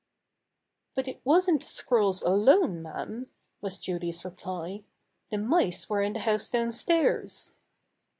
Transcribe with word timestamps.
"But 0.95 1.07
it 1.07 1.21
wasn't 1.23 1.61
the 1.61 1.67
squirrels 1.67 2.23
alone, 2.23 2.81
ma'am," 2.81 3.27
was 3.61 3.77
Julie's 3.77 4.25
reply. 4.25 4.81
"The 5.29 5.37
mice 5.37 5.91
were 5.91 6.01
in 6.01 6.13
the 6.13 6.21
house 6.21 6.49
downstairs." 6.49 7.53